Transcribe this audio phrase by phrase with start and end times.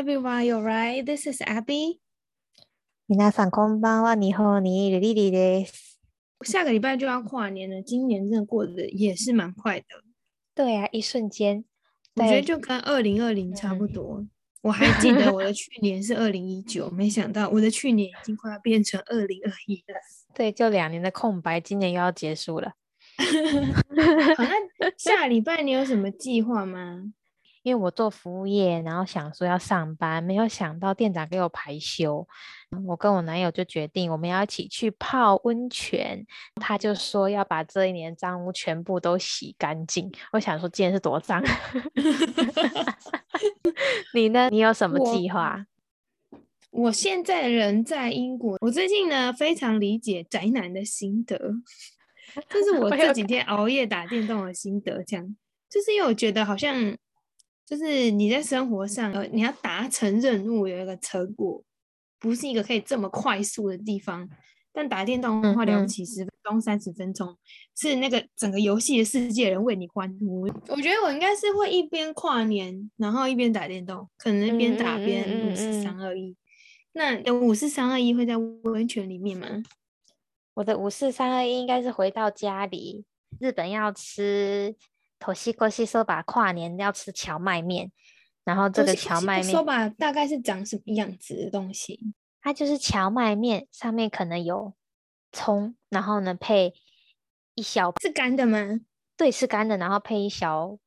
[0.00, 1.04] everyone, you're right.
[1.04, 2.00] This is Abby.
[3.08, 4.14] 皆さんこんばんは。
[4.14, 6.00] 日本にいるリリです。
[6.42, 9.86] 下个礼拜就要跨年了，今年真的过得也是蛮快的。
[10.54, 11.64] 对啊，一瞬间，
[12.14, 14.26] 我觉得在就跟二零二零差不多。
[14.62, 20.00] 我还记得我的去年是二零一九， 没想到我的去年已经快要变成二零二一了。
[20.34, 22.72] 对，就两年的空白，今年又要结束了。
[23.18, 24.44] 好，
[24.78, 27.12] 那下礼拜你有什么计划吗？
[27.63, 32.27] 因为我做服务业，然后想说要上班，没有想到店长给我排休，
[32.87, 36.25] 我跟我男友就决定我们要一起去泡温泉。
[36.55, 40.11] 他就说要把这一年脏污全部都洗干净。
[40.33, 41.43] 我想说今天是多脏。
[44.13, 44.49] 你呢？
[44.49, 45.65] 你有什么我计划？
[46.71, 51.37] 我现在人在英国，我最近呢非常理解宅男的心得，
[52.47, 55.03] 这是 我这几天熬夜打电动的心得。
[55.03, 55.35] 这样，
[55.69, 56.95] 就是因为我觉得好像，
[57.71, 61.63] 就是你在生活上，呃，你要达成任务有一个成果，
[62.19, 64.29] 不是一个可以这么快速的地方。
[64.73, 67.33] 但打电动的话，了不起十分钟、三十分钟，
[67.77, 70.41] 是那个整个游戏的世界人为你欢呼。
[70.67, 76.35] 我觉得我应该是会一边跨年，然后一边打电动，可能一边打边嗯五四嗯三二一。
[76.91, 79.47] 那五四三二一会在温泉里面吗？
[80.55, 83.05] 我的五四三二一应该是回到家里，
[83.39, 84.75] 日本要吃
[85.21, 87.91] 头西过西说把跨年要吃荞麦面，
[88.43, 92.13] 然后这个荞麦面说吧，大概是长什么样子的东西？
[92.41, 94.73] 它就是荞麦面，上面可能有
[95.31, 96.73] 葱，然后呢配
[97.53, 98.81] 一小是干的吗？
[99.15, 100.79] 对是干的，然后配一小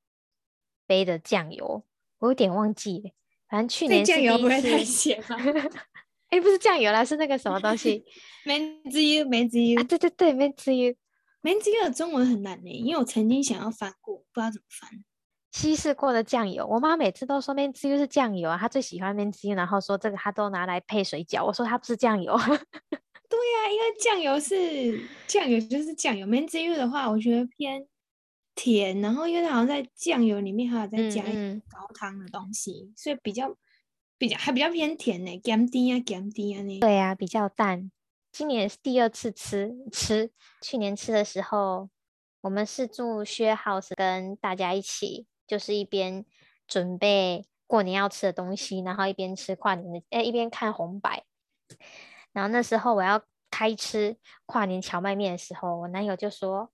[0.84, 1.84] 杯的酱油，
[2.18, 3.10] 我有点忘记了，
[3.48, 5.36] 反正去年酱油不会太次，咸吗？
[6.30, 8.05] 哎，不是酱油啦，是那个什么东西
[8.44, 10.96] 梅子油，梅子油啊？，对对对，没至于。
[11.45, 15.05] 梅子油的中文很难呢，因为我曾经想要翻过，不知道怎么翻。
[15.53, 21.45] 稀释过的酱油，我妈每次都说面汁油是酱油啊，她最喜欢面汁油，然后说这个她都拿来配水饺。
[21.45, 27.86] 我说它不是酱油， 对呀、因为酱油是酱油就是酱油，梅子油的话，我觉得偏
[28.55, 33.55] 甜，然后因为它好像在酱油里面还有再嗯加一嗯高汤的东西，所以比较
[34.17, 36.80] 比较还比较偏甜呢，咸甜啊咸甜啊呢。
[36.80, 37.91] 对呀、比较淡。
[38.34, 41.89] 今年是第二次吃吃，去年吃的时候，
[42.40, 46.27] 我们是住薛 house 跟大家一起，就是一边
[46.67, 51.24] 准备过年要吃的东西，然后一边吃跨年的，哎，一边看红白。
[52.33, 56.73] 然后那时候我要开吃跨年荞麦面的时候，我男友就说，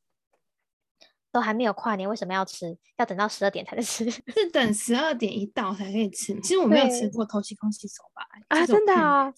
[1.32, 2.76] 都还没有跨年，为什么要吃？
[2.98, 6.34] 要等到十二点才能吃 是等十二点一到才可以吃。
[6.40, 8.26] 其实我没有吃对过头西空气手吧？
[8.48, 9.32] 啊真的啊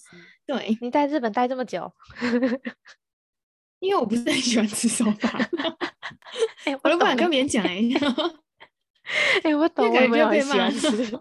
[0.46, 1.92] 对，你在日本待这么久，
[3.80, 5.28] 因为我不是很喜欢吃手把，
[6.64, 7.80] 哎、 我都不敢跟别人讲哎、
[9.44, 11.20] 哎、我懂，我有被骂很喜欢吃。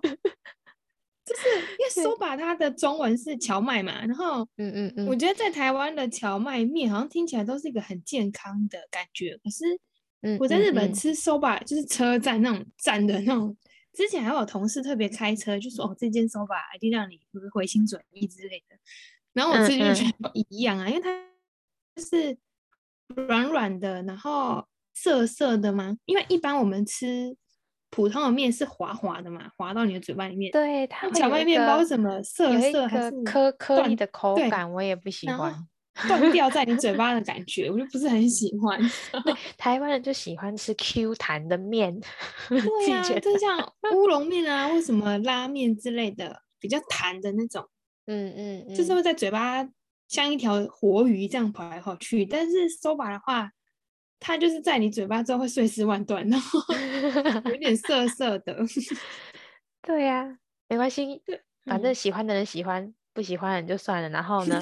[1.24, 9.64] 就是因为手把它的中文是荞麦嘛，然后嗯嗯嗯，我觉得在台湾的荞麦面好像听起来都是一个很健康的感觉，可是
[10.22, 13.56] 嗯我在日本吃 soba 就是车站那种站的那种，
[13.94, 18.76] 之前还有同事特别开车就说哦这间 soba 一定让你就是回心转意之类的，
[19.34, 21.10] 然后我嗯吃就觉嗯得一样啊，因为它
[21.96, 22.38] 就是
[23.28, 27.36] 软软的，然后涩涩的嘛，因为一般我们吃
[27.90, 35.68] 普通的面是滑滑的嘛，滑到你的嘴巴里面，对，它那荞麦面包个什么涩涩还是颗颗粒断的口感，我也不喜欢。
[36.08, 38.80] 断掉在你嘴巴的感觉，我就不是很喜欢。
[39.58, 42.00] 台湾人就喜欢吃 Q 弹的面，
[42.50, 47.68] 对啊，就像乌龙面啊，或什么拉面之类的，比较弹的那种，
[48.08, 49.68] 嗯嗯嗯，就是会在嘴巴
[50.08, 52.26] 像一条活鱼这样跑来跑去。
[52.26, 53.50] 但是 soba 的话，
[54.20, 56.60] 它就是在你嘴巴之后会碎尸万段，然后
[57.52, 58.58] 有点涩涩的。
[59.82, 60.38] 对呀、
[60.70, 61.22] 没关系，
[61.66, 64.10] 反正嗯喜欢的人喜欢，不喜欢的人就算了。
[64.10, 64.62] 然后呢，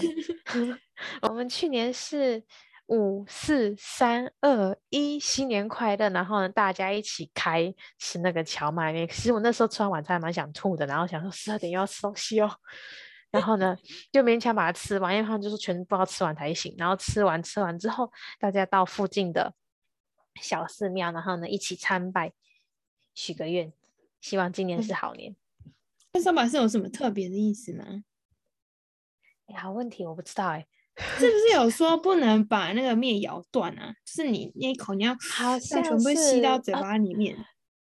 [1.23, 2.43] 我们去年是
[2.87, 6.09] 五四三二一，新年快乐！
[6.09, 9.07] 然后呢，大家一起开吃那个荞麦面。
[9.07, 12.49] 其实我那时候吃完晚餐还蛮想吐的，然后想说十二点又要吃东西哦。
[13.31, 13.78] 然后呢，
[14.11, 16.73] 就勉强把它吃完，因为他们就是全部要吃完才行。
[16.78, 19.53] 然后吃完吃完之后，大家到附近的
[20.41, 22.34] 小寺庙，然后呢一起参拜，
[23.13, 23.72] 许个愿，
[24.19, 25.35] 希望今年是好年。
[26.11, 28.03] 那 soba 是有什么特别的意思吗？
[29.45, 30.66] 哎，好问题，我不知道哎。
[31.17, 33.93] 是不是有说不能把那个面咬断啊？
[34.05, 37.37] 就是你那一口你要全像部吸到嘴巴里面。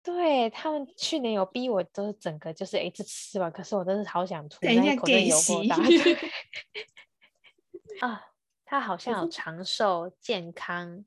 [0.01, 5.77] 对他们去年有逼我，都是整个就是一次吃完，可是我真是好想吐，那一口真的给有够息大。
[8.06, 8.21] 啊，
[8.65, 11.06] 它好像长寿、健康，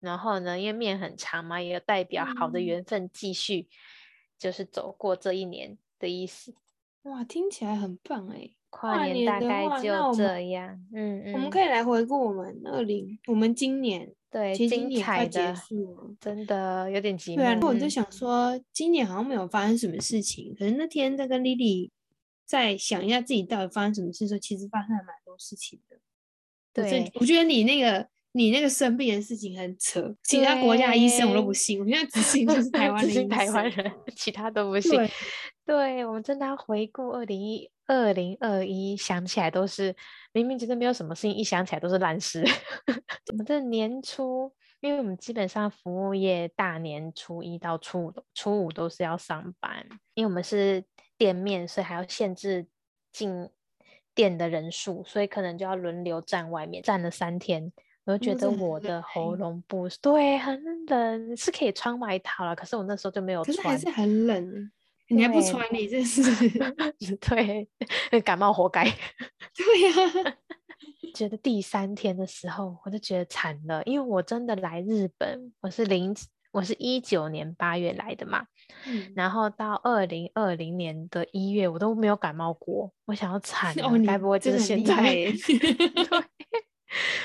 [0.00, 3.68] 然后呢，因为面很长嘛，也有代表好的嗯缘分继续，
[4.38, 6.54] 就是走过这一年的意思。
[7.02, 8.50] 哇，听起来很棒哎！
[8.76, 16.14] 跨年大概就这样，嗯嗯，我们可以来回顾我们二零，我们今年对其实今精年快结束了。
[16.20, 17.72] 真的有点寂对啊，我。
[17.74, 21.90] 就嗯想说，今年好像没有发生什么事情，可是那天在跟 Lily
[22.44, 25.96] 在想一下自己到底发生什么事的时候，其实发生了蛮多事情的。
[26.74, 33.70] 对我觉得你那个你那个生病的事情很扯，其他国家的医生我都不信，我现在只信 就是台湾的医只信台湾。
[33.70, 34.92] 人，其他都不信。
[34.92, 35.10] 对，
[35.64, 39.94] 对，我们真的要回顾二零一二零二一，想起来都是
[40.32, 42.44] 明明觉得没有什么事情，一想起来都是烂事。
[43.32, 50.84] 我们这年初，因为我们基本上服务业大年初一到初五初五都是要上班，因为我们是
[51.16, 52.66] 店面，所以还要限制
[53.12, 53.48] 进
[54.14, 57.72] 店的人数，所以可能就要轮流站外面，站了三天。
[58.04, 63.56] 我就觉哦得我的喉欸咙不对，很冷，是可以穿外套了，可是我那时候就没有穿。
[63.56, 64.70] 可是还是很冷，
[65.08, 66.22] 你还不对穿，你这是
[68.10, 68.84] 对，感冒活该。
[69.56, 70.36] 对呀、
[71.14, 76.14] 觉得第三天的时候，我就觉得惨了，因为我真的来日本，我是零，
[76.52, 78.46] 我是一九年八月来的嘛，
[78.86, 82.92] 嗯，然后到二零二零年的一月，我都没有感冒过。
[83.06, 84.94] 我想要惨了，哦，你该不会就是现在？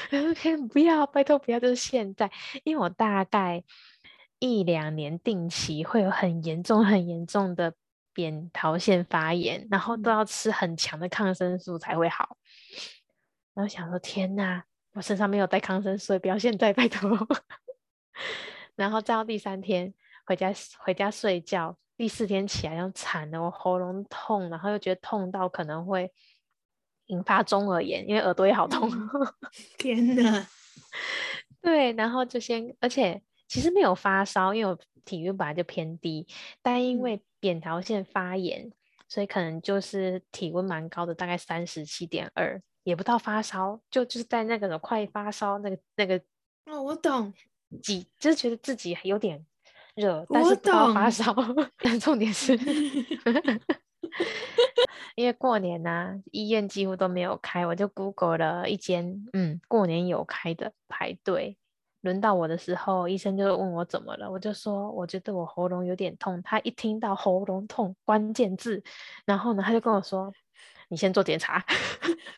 [0.09, 2.29] 对，我说不要，拜托不要，就是现在，
[2.63, 3.63] 因为我大概
[4.41, 7.75] 一两年定期会有很严重、很严重的
[8.11, 12.35] 扁桃腺发炎，然后都嗯要吃很强的抗生素才会好。
[13.53, 17.27] 然后想说，天呐，我身上没有带抗生素，不要现在，拜托。
[18.75, 19.93] 然后再到第三天
[20.25, 26.11] 回家回家睡觉，第四天起来又惨了，我喉咙痛，然后又觉得痛到可能会
[27.05, 28.89] 引发中耳炎，因为耳朵也好痛。
[29.77, 30.47] 天哪！
[31.61, 36.25] 对，然后就先，而且其实没有发烧，因为我体温本来就偏低，
[36.61, 38.71] 但因嗯为扁桃腺发炎，
[39.09, 46.17] 所以可能就是体温蛮高的，大概三十七点二，也不到发烧，就就是在那个快发烧那个那个
[46.67, 47.33] 哦，我懂，
[47.83, 49.45] 几，就是觉得自己有点
[49.95, 51.35] 热，但我是不到发烧。
[51.83, 52.55] 但重点是，
[55.15, 61.57] 因为过年呐、医院几乎都没有开，我就 Google 了一间，嗯，过年有开的排队。
[62.01, 66.41] 轮到我的时候，医生就问我怎么了，我就说我觉得我喉咙有点痛。
[66.43, 68.83] 他一听到喉咙痛关键字，
[69.25, 70.33] 然后呢，他就跟我说
[70.89, 71.63] ：“你先做检查。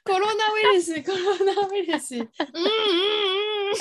[0.03, 2.63] coronavirus，coronavirus，嗯嗯
[3.73, 3.75] 嗯，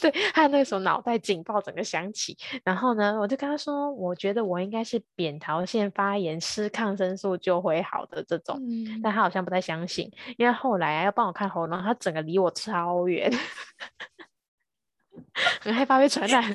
[0.00, 13.30] 对，他那个时候脑袋警报整个响起，然后呢，我就跟他说，我觉得我应该是扁桃腺发炎，吃抗生素就会好的这种，嗯但他好像不太相信，因为后来啊要帮我看喉咙，他整个离我超远，
[15.60, 16.42] 很害怕被传染，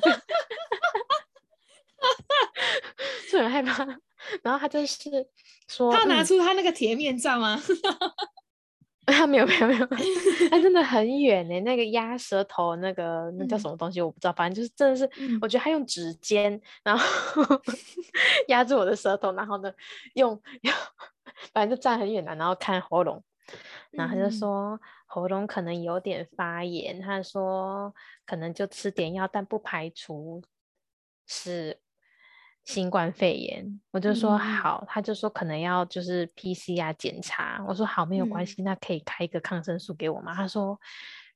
[3.30, 3.84] 就很害怕，
[4.42, 5.10] 然后他就是
[5.68, 7.60] 说，他拿嗯出他那个铁面罩吗？
[9.06, 9.86] 他 没有没有没有，
[10.50, 17.60] 他真的很远呢、那个压舌头那个那叫嗯什么东西我不知道，反正就是真的是，嗯我觉得他用指尖，然后
[18.48, 19.72] 压住我的舌头，然后呢
[20.14, 20.72] 用用，
[21.52, 23.22] 反正就站很远的，然后看喉咙，
[23.92, 27.94] 然后他就嗯说喉咙可能有点发炎，他说
[28.26, 30.42] 可能就吃点药，但不排除
[31.26, 31.80] 是
[32.64, 33.80] 新冠肺炎。
[33.90, 37.64] 我就说好，他就说可能要就是 PCR 检查。
[37.66, 40.34] 我说好，没有关嗯系，那可以开一个抗生素给我吗？
[40.34, 40.78] 他说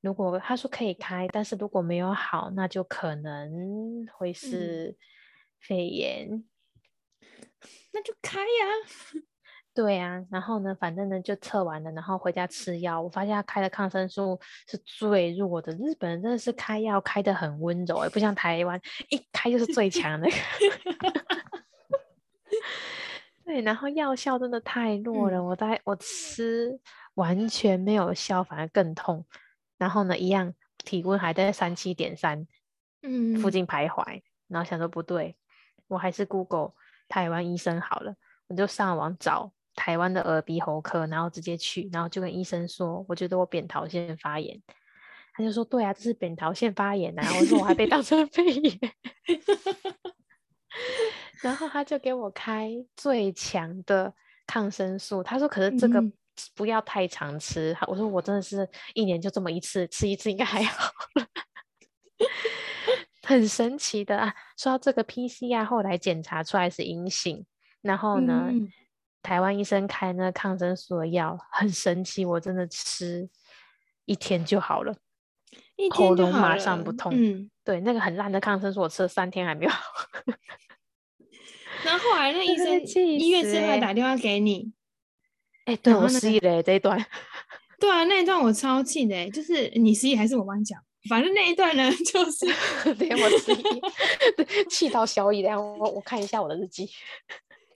[0.00, 4.96] 如果他说可以开，但是如果没有好，那就可能会嗯是
[5.58, 6.44] 肺炎。
[7.92, 9.24] 那就开呀。
[9.74, 13.00] 对啊，然后呢，反正呢就测完了，然后回家吃药。
[13.02, 14.38] 我发现他开的抗生素
[14.68, 21.24] 是最弱的，日本人真的是开药开的很温柔、欸，不像台湾一开就是最强的那 个。
[23.44, 26.78] 对，然后药效真的太弱了，嗯我在我吃
[27.14, 29.26] 完全没有效，反而更痛。
[29.76, 32.46] 然后呢，一样体温还在三七点三
[33.02, 35.36] 嗯，附近徘徊，然后想说不对，
[35.88, 36.74] 我还是 Google
[37.08, 38.14] 台湾医生好了，
[38.46, 44.60] 我就上网找台湾的耳鼻喉科，然后直接去，然后就跟医生说，我觉得我扁桃腺发炎，
[45.34, 48.78] 他就说对啊，这是扁桃腺发炎啊，我说我还被当成肺炎，
[51.42, 54.14] 然后他就给我开最强的
[54.46, 56.12] 抗生素，他说可是这个嗯。
[56.56, 60.90] 不要太常吃，他我说我真的是一年就这么一次，吃一次应该还好。
[63.22, 64.34] 很神奇的啊！
[64.56, 67.46] 说到这个 PCR 后来检查出来是阴性，
[67.82, 68.68] 然后呢，嗯
[69.24, 73.26] 台湾医生开那个抗生素的药很神奇，我真的吃
[74.04, 74.94] 一天就好了，
[75.76, 77.10] 一喉咙马上不痛。
[77.16, 79.82] 嗯，对，那个很烂的抗生素我吃了三天还没有好。
[81.82, 84.72] 然然后后来那医生医院是还打电话给你，
[85.64, 86.98] 哎，对我失忆了这一段。
[87.78, 90.80] 对啊，那一段我超气的，就是你失忆还是我帮你讲？
[91.08, 92.46] 反正那一段呢， 就是
[92.94, 93.62] 对我失忆，
[94.42, 95.40] 对，气到消忆。
[95.40, 96.88] 然后我我看一下我的日记。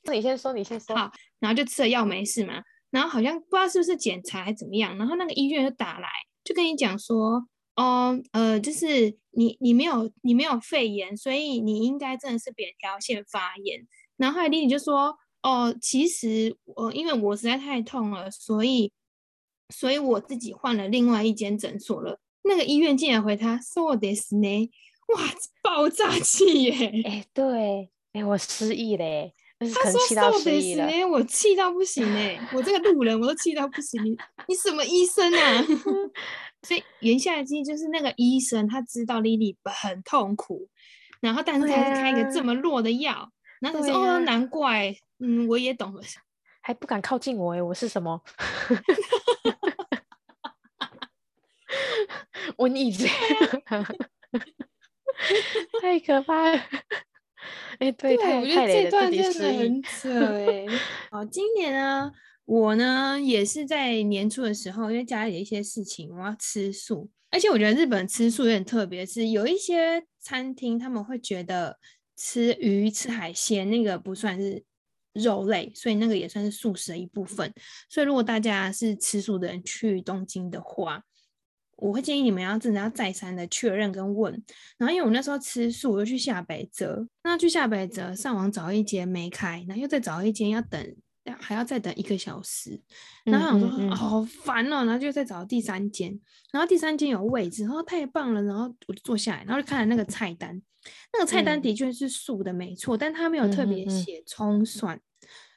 [0.09, 0.97] 那你先说，你先说。
[0.97, 2.63] 好，然后就吃了药没事嘛。
[2.91, 6.09] 然后好像不知道是不是检查还怎么样，然后那个医院就打来，
[6.43, 7.47] 就跟你讲说，
[7.77, 13.87] 哦，呃，就是你你没有你没有肺炎，所以你应该真的是扁桃腺发炎。
[14.17, 18.91] 然后后来丽丽就说，哦，其实我因为我实在太痛了，所以
[19.69, 22.19] 所以我自己换了另外一间诊所了。
[22.45, 24.71] 那个医院竟然回他，so this 呢？
[25.15, 25.23] 哇，
[25.63, 27.03] 爆炸气耶！
[27.05, 29.35] 哎，对，哎，我失忆嘞。
[29.61, 31.05] 他说：“so this 呢？
[31.07, 32.39] 我气到不行哎！
[32.53, 34.01] 我这个路人我都气到不行。
[34.05, 35.65] 你你什么医生啊？
[36.63, 40.69] 所以言下之意就是那个医生他知道 Lily 很痛苦，
[41.21, 43.33] 然后但是还是开一个这么弱的药。
[43.61, 46.03] 然后他说：哦，难怪，嗯，我也懂了，
[46.61, 47.61] 还不敢靠近我哎！
[47.63, 48.23] 我是什么？”
[52.57, 53.07] 我逆子，
[55.83, 56.63] 太可怕了！
[57.79, 60.11] 哎，对，我觉得这段真的很扯
[60.47, 60.67] 哎。
[61.11, 62.11] 好，今年呢，
[62.45, 67.11] 我呢也是在年初的时候，因为家里的一些事情，我要吃素。
[67.31, 71.79] 而且我觉得日本吃素有点特别，是有一些餐厅他们会觉得
[72.17, 74.65] 吃鱼、吃海鲜那个不算是
[75.13, 77.53] 肉类，所以那个也算是素食的一部分。
[77.91, 81.03] 所以如果大家是吃素的人去东京的话，
[81.79, 84.33] 我会建议你们要真的要再三的确认跟问，
[84.77, 90.97] 然后因为我那时候吃素，我又去下北泽，那去下北泽上网找一间没开，然后又再找一间要等，
[91.39, 92.81] 还要再等一个小时，
[93.25, 96.19] 然后想说好烦哦，然后就再找第三间，
[96.53, 100.61] 然后第三间有位置，然后太棒了，然后我就坐下来，然后就看了那个菜单，
[101.13, 105.01] 那个菜单的确是素的没错，但他没有特别写葱蒜，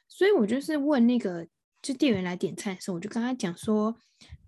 [0.08, 1.46] 所以我就是问那个
[1.82, 3.96] 就店员来点菜的时候，我就跟他讲说。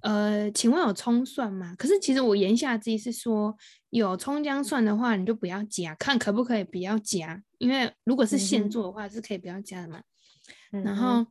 [0.00, 1.74] 呃，请问有葱蒜吗？
[1.78, 3.56] 可是其实我言下之意是说，
[3.88, 10.02] 有葱姜蒜的话，你就不要加，看可不可以不要加，因为如果是现做的话，是可以不要加的嘛。
[10.70, 11.26] 然后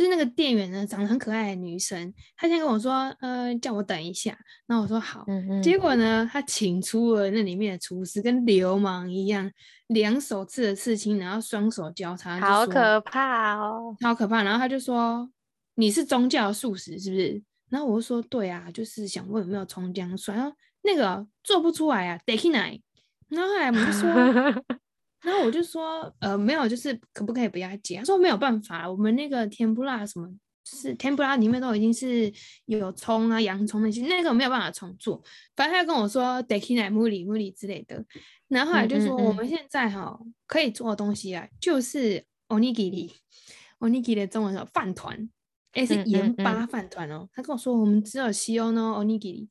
[0.00, 4.34] 就是那个店员呢，长得很可爱的女生，她先跟我说，呃，叫我等一下。
[4.66, 5.26] 那我说好。
[5.62, 9.50] 结果呢，她请出了那里面的厨师，跟流氓一样，
[9.88, 14.42] 两手刺的刺青，然后双手交叉，好可怕哦，好可怕。
[14.42, 15.30] 然后他就说，
[15.74, 17.42] 你是宗教素食是不是？
[17.68, 22.80] 然后我就说，对啊，就是想问有没有葱姜蒜，然后那个做不出来啊，得去奶。
[23.28, 24.08] 然后后来我就说，
[25.22, 27.98] 然后我就说，呃，没有，就是可不可以不要加？
[27.98, 30.28] 他说没有办法，我们那个甜不辣什么，
[30.64, 32.32] 是甜不辣里面都已经是
[32.66, 35.22] 有葱啊、洋葱那些，那个没有办法重做。
[35.54, 38.04] 反正他就跟我说，得去奶、木里木里之类的。
[38.48, 45.28] 然后后来就说，我们现在哈可以做的东西啊，就是 onigiri，onigiri 的中文叫饭团。
[45.72, 47.28] 哎，是盐巴饭团哦。
[47.32, 49.48] 他跟我说，我们只有西欧呢，onigiri。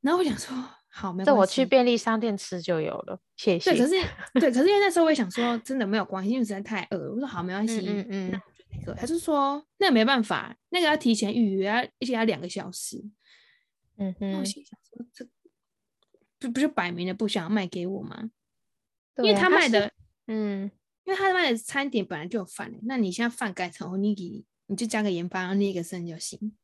[0.00, 0.56] 然后我想说，
[0.90, 1.26] 好，没关系。
[1.26, 3.70] 这我去便利商店吃就有了，谢谢。
[3.72, 3.92] 对，可是
[4.34, 7.12] 对，可是因为那时候我也想说， 真的没有关系，因为实在太饿了。
[7.12, 7.80] 我说好，没关系。
[7.86, 8.30] 嗯嗯。
[8.30, 8.42] 那
[8.72, 13.02] 那个，他就说，那没办法，那个要提前预约，要而且要两个小时。
[13.96, 14.38] 嗯哼。
[14.38, 15.26] 我心想说，这
[16.38, 18.30] 不不是摆明了不想要卖给我吗？
[19.16, 19.92] 因为他卖的，
[20.26, 20.70] 嗯，
[21.04, 24.44] 因为他卖的餐点本来就有饭，那你现在饭改成 onigiri。
[24.66, 26.56] 你就加个盐巴，然后捏个生就行。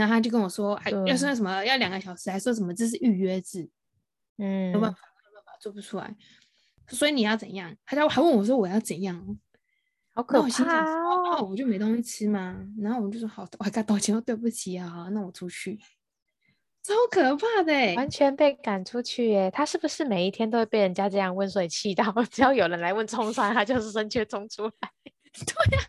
[0.00, 3.68] 然后他就跟我说，还要算什么要两个小时，还说什么这是预约制，
[4.38, 6.16] 嗯，没办法，没办法做不出来。
[6.88, 7.76] 所以你要怎样？
[7.84, 9.38] 他就还问我说我要怎样？
[10.12, 11.46] 好可怕哦！
[11.48, 12.66] 我就没东西吃吗？
[12.80, 15.78] 然后我就说好，我还该道歉，说对不起啊，那我出去。
[16.82, 19.50] 超可怕的，完全被赶出去耶！
[19.50, 24.72] 他是不是每一天都会被人家这样问，所以气到 只要有人来问冲山，他就是生气冲出来。
[25.46, 25.84] 对呀，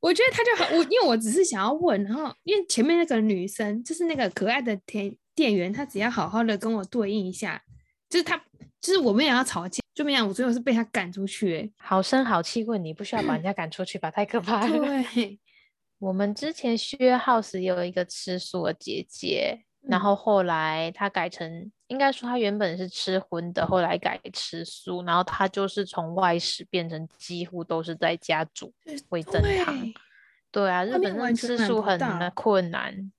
[0.00, 7.62] 我觉得他就很我，因为我只是想要问，然后因为前面那个女生就是那个可爱的店店员，她只要好好的跟我对应一下，
[8.08, 8.36] 就是她
[8.80, 14.10] 就是我们也要吵架，就没想我最后是被她赶出去，好声好气问你，不需要把人家赶出去吧？
[14.10, 14.78] 太可怕了。
[15.14, 15.38] 对，
[15.98, 19.64] 我们之前薛 house 有一个吃素的姐姐。
[19.88, 28.72] 然后后来他改成，应该说他原本是吃荤的，后来改吃素，然后他就是从外食变成几乎都是在家煮
[29.08, 29.92] 味增汤。
[30.52, 31.98] 对啊，日本人吃素很
[32.34, 33.12] 困难。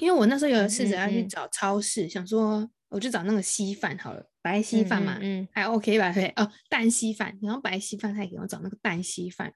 [0.00, 6.12] 因为我那时候有试着要去找超市，想说我就找那个稀饭好了，白稀饭嘛，嗯，还 OK 吧？
[6.12, 9.54] 对哦，蛋稀饭，然后白稀饭他也给我找那个蛋稀饭，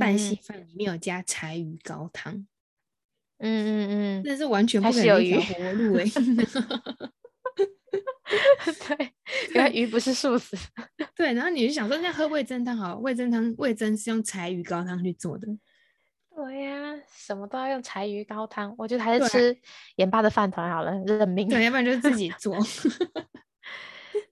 [0.00, 2.46] 蛋稀饭里面有加柴鱼高汤。
[3.40, 6.04] 嗯嗯嗯，那是完全不可能一条活路哎。
[8.30, 9.12] 对，
[9.54, 10.56] 原来鱼不是素食。
[11.16, 15.48] 对，然后你就想说，那喝味增汤好了，味增汤味增是用柴鱼高汤去做的，
[16.36, 19.58] 对呀、什么都要用柴鱼高汤，我觉得还是吃
[19.96, 21.48] 盐巴的饭团好了，认命。
[21.48, 22.56] 对，要不然就是自己做。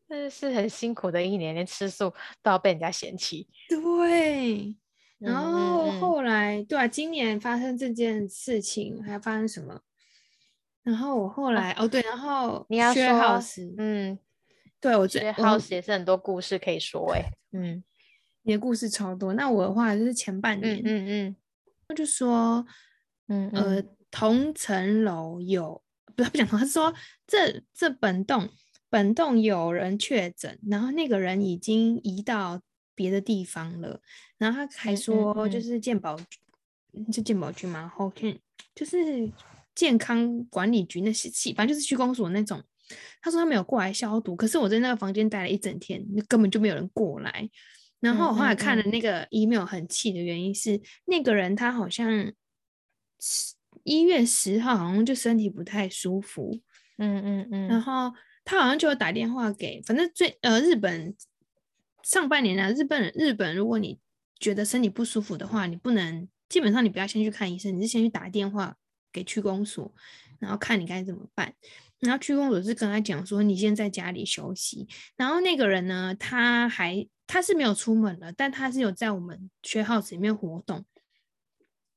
[0.09, 3.49] 真的是很辛苦的一年，连吃素都要被人家嫌弃。
[3.69, 4.77] 对，
[5.19, 9.81] 然嗯后后来，对啊，今年发生这件事情，还发生什么？
[10.83, 14.19] 然后我后来，哦对，然后你要说 house，嗯，
[14.81, 17.23] 对我觉得 house 也是很多故事可以说哎、
[17.53, 17.83] 嗯
[18.43, 19.35] 你的故事超多。
[19.35, 21.37] 那我的话就是前半嗯年，嗯嗯
[21.89, 22.65] 我就说，
[23.27, 25.83] 嗯呃嗯，同层楼有，
[26.17, 26.95] 不是不讲同，他是说
[27.27, 28.49] 这这本栋
[28.89, 32.63] 本栋有人确诊，然后那个人已经移到
[32.99, 34.01] 别的地方了，
[34.39, 36.25] 然后他还说就嗯是健保局，
[36.95, 37.89] 嗯是健保局吗？
[37.95, 38.37] 后天
[38.75, 39.31] 就是
[39.73, 42.61] 健康管理局那些系，反正就是区公所那种。
[43.23, 47.49] 他说他没有过来消毒，可是我在那个房间待了一整天，根本就没有人过来。
[48.01, 52.33] 然后我后来看了那个 email，很气的原因是那个人他好像
[53.85, 56.61] 一月十号好像就身体不太舒服，
[56.97, 58.13] 嗯嗯嗯，然后
[58.45, 61.15] 他好像就有打电话给，反正最呃日本
[62.09, 63.99] 上半年啊，日本日本如果你
[64.41, 68.75] 觉得身体不舒服的话，你不能基本上你不要先去看医生，你是先去打电话
[69.13, 69.95] 给区公所，
[70.39, 71.53] 然后看你该怎么办。
[71.99, 74.89] 然后区公所是跟他讲说，你先在家里休息。
[75.17, 80.87] 然后那个人呢，他还他是没有出门了，但他是有在我们学 house 里面活动。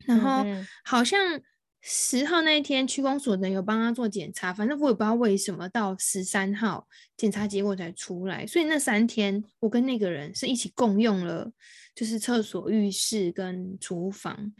[0.05, 1.39] 然嗯后嗯好像
[1.81, 11.51] 十号那一天，区公所的人有帮他做检查，反正我也不知道为什么到十三号检查结果才出来，所以那三天我跟那个人是一起共用了，
[11.95, 14.53] 就是厕所、浴室跟厨房。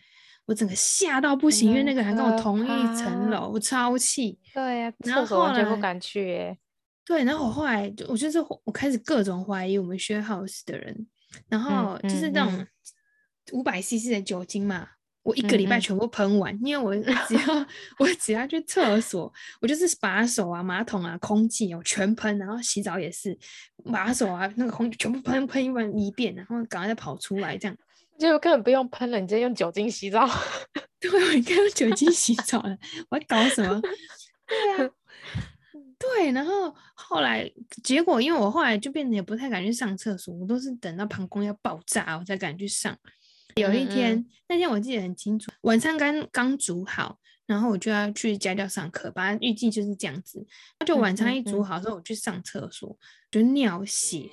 [0.46, 4.38] 我整个吓到不行，因为那个人还跟我同一层怕楼，我超气。
[4.54, 6.58] 对呀、然后后来不敢去耶。
[7.06, 11.08] 对，然后我后来就我就是我开始各种怀疑我们 share house 的人，
[11.48, 12.68] 然后就是嗯那种嗯
[13.54, 14.88] 五百 CC 的酒精嘛，
[15.24, 16.96] 我一个礼拜全部喷完，因为我
[17.28, 17.66] 只要
[18.00, 19.32] 我只要去厕所，
[19.62, 23.38] 我就是把手啊、马桶啊、空气我全喷，然后洗澡也是
[23.92, 27.78] 把手啊、那个空气全部喷喷一完一遍，然后赶快再跑出来这样。
[28.18, 30.28] 结果根本不用喷了，你直接用酒精洗澡。
[31.00, 32.78] 对，我应该用酒精洗澡了，
[33.10, 33.82] 我还搞什么？
[34.48, 34.90] 对啊，
[35.98, 37.52] 对，然后后来
[37.84, 42.96] 结果，因为我后来就变得也不太敢去上厕所，我都是等到膀胱要爆炸我才敢去上。
[43.56, 50.46] 有一嗯天，嗯那天我记得很清楚，晚餐刚刚煮好，然后我就要去家教上课，本来预计就是这样子。
[50.80, 52.98] 那就嗯晚餐一煮好之后，我去上厕所，
[53.30, 54.30] 就尿血，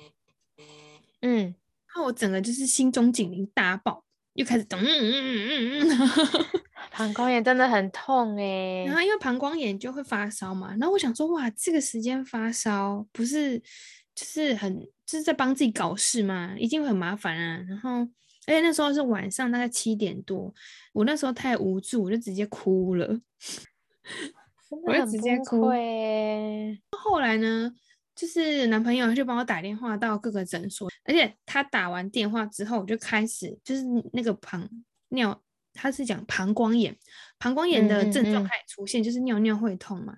[1.21, 4.03] 嗯，然后我整个就是心中警铃大爆，
[4.33, 6.45] 又开始咚嗯嗯嗯嗯嗯。
[6.91, 13.59] 膀胱炎真的很痛哎、 然后因为膀胱炎就会发烧嘛，然后我想说，哇，这个时间发烧不是
[14.15, 16.55] 就是很就是在帮自己搞事嘛？
[16.57, 17.63] 一定会很麻烦啊。
[17.69, 18.05] 然后
[18.47, 20.53] 而且那时候是晚上大概七点多，
[20.93, 23.19] 我那时候太无助，我就直接哭了。
[24.69, 25.61] 我会的很崩直接哭
[26.97, 27.71] 后来呢，
[28.15, 34.69] 就是男朋友就帮我打电话到各个诊所，而且他打完电话之后，我就开始就是那个膀
[35.09, 35.41] 尿，
[35.79, 36.95] 他是讲膀胱炎，
[37.37, 40.13] 膀胱炎的症状开始出现，就是尿尿会痛嘛。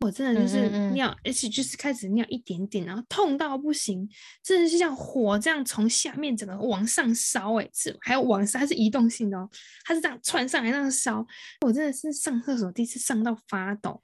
[0.00, 4.06] 我真的就是尿，而且就是开始尿一点点，然后痛到不行，
[4.42, 9.48] 真的是像火这样从下面整个往上烧、欸，哎，是还有往上，它是移动性的哦，
[9.84, 11.26] 它是这样窜上来那样烧，
[11.64, 14.02] 我真的是上厕所第一次上到发抖。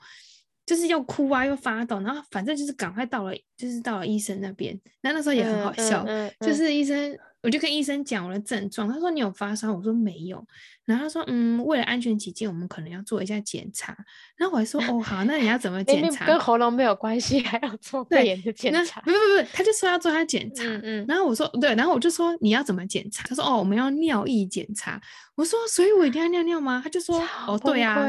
[0.65, 4.81] 就是要哭啊，又发抖，然后反正就是赶快到了，就是到了医生那边。
[5.03, 10.45] 那那时候也很好笑，嗯就嗯是医生，我就跟医生讲我的症状，他说你有发烧，我说没有，
[10.85, 13.97] 然后他说嗯，为了安全起见，我们可能要做一下检查。
[14.37, 16.27] 然后我还说哦好，那你要怎么 明检查？
[16.27, 19.11] 跟喉咙没有关系，还要做对肺炎的检那查不。
[19.11, 23.25] 不不不，他就说要做他检查，嗯嗯，然后我说对，然后我就说你要怎么检查？
[23.29, 25.01] 他说哦，我们要尿液检查。
[25.35, 26.81] 我说所以我一定要尿尿吗？
[26.85, 28.07] 他就说超哦对啊。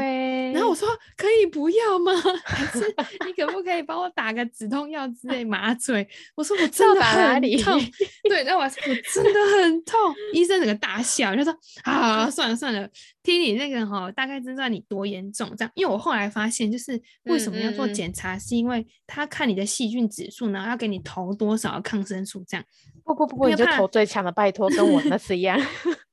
[0.52, 2.12] 然后我说可以不要吗？
[2.44, 2.94] 还是
[3.26, 6.06] 你可不可以帮我打个止痛药之类麻醉？
[6.36, 7.80] 我说我真的很痛，
[8.28, 9.98] 对，然后我说我真的很痛。
[10.32, 12.88] 医生整个大笑，就说啊算了算了，
[13.22, 15.72] 听你那个哈、大概知道你多严重这样。
[15.74, 22.64] 因为我后来发现，就是为什么要做嗯嗯嗯检查，是因为他看你的细菌指数，然后要给你投多少抗生素这样。
[23.04, 25.58] 不不不不，你就投最强的，拜托，跟我那次一样，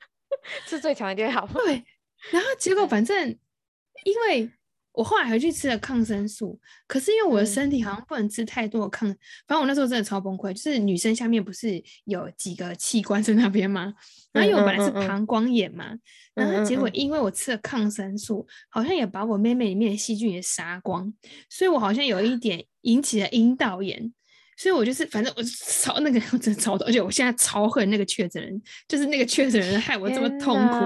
[0.66, 1.48] 是最强的就会好。
[1.66, 1.84] 对，
[2.32, 3.30] 然后结果嗯反正
[4.06, 4.50] 因为
[4.94, 9.08] 我后来回去吃了抗生素，可是因为我的嗯身体好像不能吃太多的抗，
[9.48, 10.52] 反正我那时候真的超崩溃。
[10.54, 13.94] 就是女生下面不是有几个器官在那边吗？
[14.34, 15.94] 然后因为我本来是膀胱炎嘛，
[16.34, 21.14] 然后结果因为我吃了抗生素，好像也把我妹妹里面的细菌也杀光，
[21.50, 24.14] 所以我好像有一点引起了阴道炎。
[24.62, 30.80] 所以我就是反正我超那个 我真的超多，而且我现在超恨那个确诊人，就是那个确诊人害我这么痛苦，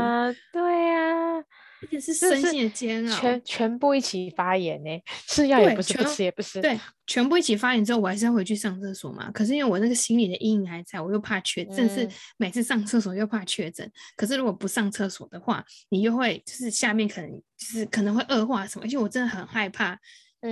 [0.53, 4.89] 对呀，而且是身心的煎熬，全全部一起发炎呢，
[5.27, 9.29] 吃药也不是，不吃也不是，对，全部一起发炎之后，我还是要回去上厕所嘛。
[9.31, 12.07] 可是因为我那个心理的阴影还在，我又怕确诊，是
[12.37, 13.91] 每次上厕所又怕确诊。
[14.15, 19.99] 可是如果不上厕所的话，你又会就是下面可能就是可能会恶化什么，而且我真的很害怕。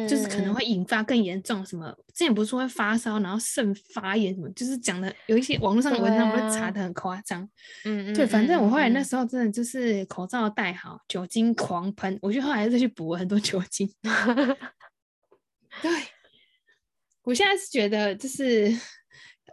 [0.08, 7.44] 就是可能会引发更严重，什么之前不是说会发烧，然后肾发炎什么，就是讲的有一些网络上的文章会查的很夸张。
[7.86, 8.14] 嗯嗯。
[8.16, 13.88] 对，反正我后来那时候真的就是口罩戴好，酒精狂喷，我就后来再去补了很多酒精。
[15.82, 15.92] 对，
[17.24, 18.76] 我现在是觉得就是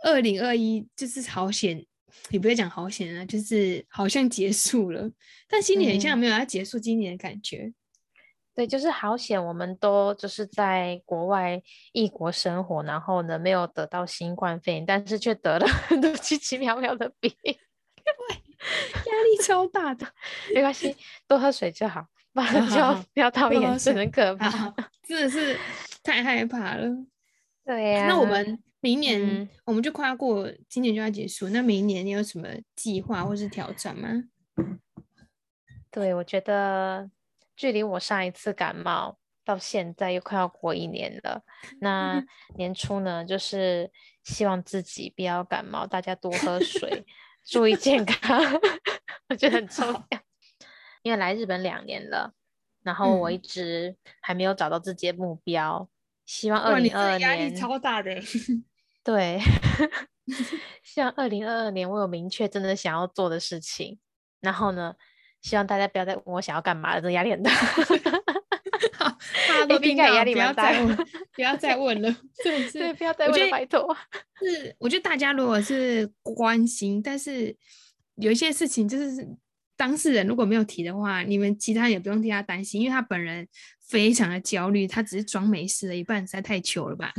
[0.02, 1.84] 二零二一就是好险，
[2.30, 5.10] 也不会讲好险啊，就是好像结束了，
[5.48, 7.72] 但心里很像没有要结束今年的感觉。
[8.52, 20.06] 对，就是好险，我们都就是在国外异国生活，然后呢没有得到新冠肺炎，但是却得了很多奇奇妙妙的病，压力超大的。
[20.52, 20.94] 没关系，
[21.26, 22.76] 多喝水就好，不然就
[23.14, 25.56] 要到眼睛很可怕，真的是
[26.02, 26.88] 太害怕了。
[27.64, 34.24] 对呀，那我们明年我们就快要过，今年就要结束，那明年你有什么计划或是挑战吗？
[35.90, 37.08] 对，我觉得。
[37.60, 41.42] 距离我上一次感冒到现在又快要过一年了。
[41.82, 42.24] 那
[42.56, 43.90] 年初呢，就是
[44.24, 47.04] 希望自己不要感冒，大家多喝水，
[47.44, 48.40] 注意健康，
[49.28, 50.20] 我觉得很重要。
[51.02, 52.32] 因为来日本两年了，
[52.82, 55.86] 然后我一直还没有找到自己的目标，
[56.24, 58.10] 希望二零二二年压力超大的。
[59.04, 59.38] 对，
[60.82, 63.98] 希望二零二二年我有明确真的想要做的事情。
[64.40, 64.94] 然后呢？
[65.42, 67.50] 希望大家不要再问我想要干嘛了，这压力很大。
[68.94, 69.04] 好，
[69.48, 70.96] 大家 都应该压力不要再问，
[71.34, 72.10] 不要再问了，
[72.42, 72.94] 是不是？
[72.94, 73.96] 不要再问，拜托。
[74.38, 77.54] 是，我觉得大家如果是关心，但是
[78.16, 79.26] 有一些事情就是
[79.76, 83.46] 当事人如果没有提的话，你们其他也不用替他担心，因为他本人
[83.88, 87.12] 非常的焦虑，他只是装没事的一半，实在太糗了吧？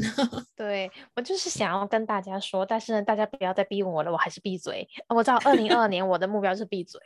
[0.55, 4.87] 对我就是想要跟大家说，但是呢，大家不要再逼问我了，我还是闭嘴。
[5.09, 6.99] 我知道二零二二年我的目标是闭嘴。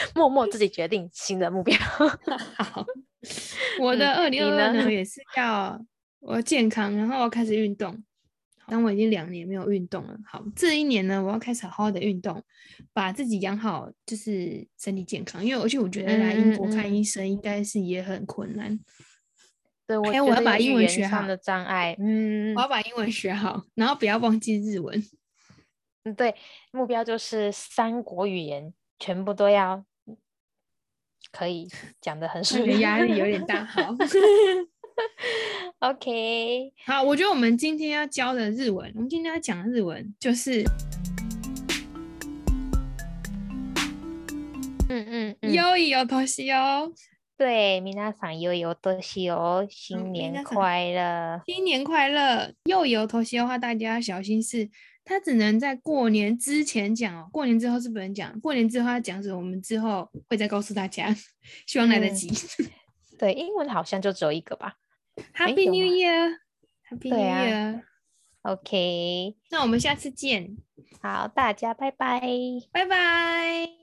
[0.14, 1.76] 默默自己决定新的目标。
[2.56, 2.84] 好，
[3.80, 5.80] 我的二零二二呢也是要
[6.20, 8.02] 我健康，然后我要开始运动。
[8.72, 10.16] 但我已经两年没有运动了。
[10.24, 12.40] 好，这一年呢，我要开始好好的运动，
[12.92, 15.44] 把自己养好，就是身体健康。
[15.44, 18.78] 因为而且我觉得来英国看医生应该是也很困难。
[19.88, 25.04] 对，我我要把英文学好的障碍，嗯，我要把英文学好，然后不要忘记日文。
[26.04, 26.36] 嗯，对，
[26.70, 29.84] 目标就是三国语言全部都要。
[31.40, 31.66] 可以
[32.02, 32.68] 讲的很顺。
[32.68, 33.64] 利，压力有点大。
[33.64, 33.96] 好，
[35.80, 40.62] OK，好，我觉得我们今天要教的日文，我们今天要讲的日文就是，
[44.90, 46.92] 嗯嗯，有有多西哦，
[47.38, 54.68] 对，皆さん有有多西哦，新年快乐，新年快乐，又有多西的话，大家要小心是。
[55.04, 58.38] 他只能在过年之前讲哦，过年之后是不能讲。
[58.40, 61.14] 过年之后要讲什么，我们之后会再告诉大家，
[61.66, 62.30] 希望来得及。
[63.18, 64.74] 对，英文好像就只有一个吧。
[65.34, 67.18] Happy New Year，Happy New
[68.42, 69.36] Year，OK。
[69.50, 70.56] 那我们下次见。
[71.02, 72.20] 好，大家拜拜，
[72.72, 73.79] 拜拜。